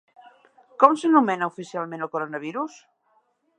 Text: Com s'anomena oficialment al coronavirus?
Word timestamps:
Com 0.83 0.97
s'anomena 1.01 1.51
oficialment 1.53 2.05
al 2.07 2.13
coronavirus? 2.17 2.83